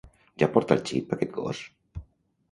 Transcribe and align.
Ja 0.43 0.47
porta 0.53 0.77
el 0.77 0.79
xip, 0.91 1.13
aquest 1.17 1.35
gos? 1.35 1.61